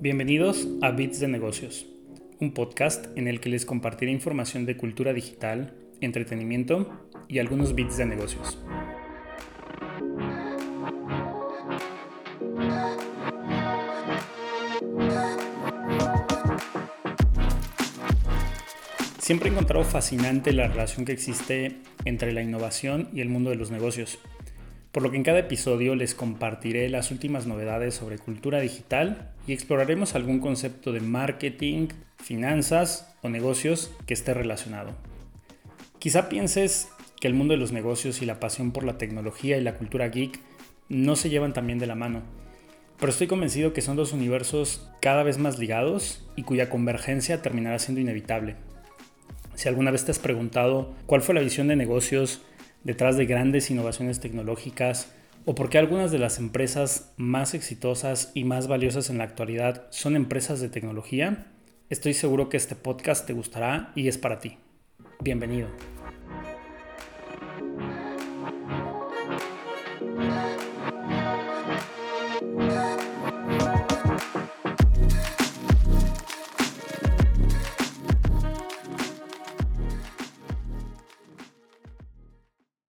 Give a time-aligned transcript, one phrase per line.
[0.00, 1.84] Bienvenidos a Bits de Negocios,
[2.38, 6.88] un podcast en el que les compartiré información de cultura digital, entretenimiento
[7.26, 8.62] y algunos bits de negocios.
[19.18, 23.56] Siempre he encontrado fascinante la relación que existe entre la innovación y el mundo de
[23.56, 24.20] los negocios
[24.92, 29.52] por lo que en cada episodio les compartiré las últimas novedades sobre cultura digital y
[29.52, 34.92] exploraremos algún concepto de marketing, finanzas o negocios que esté relacionado.
[35.98, 36.88] Quizá pienses
[37.20, 40.08] que el mundo de los negocios y la pasión por la tecnología y la cultura
[40.08, 40.40] geek
[40.88, 42.22] no se llevan también de la mano,
[42.98, 47.78] pero estoy convencido que son dos universos cada vez más ligados y cuya convergencia terminará
[47.78, 48.56] siendo inevitable.
[49.54, 52.42] Si alguna vez te has preguntado cuál fue la visión de negocios
[52.88, 55.12] detrás de grandes innovaciones tecnológicas
[55.44, 59.88] o por qué algunas de las empresas más exitosas y más valiosas en la actualidad
[59.90, 61.52] son empresas de tecnología,
[61.90, 64.56] estoy seguro que este podcast te gustará y es para ti.
[65.20, 65.68] Bienvenido.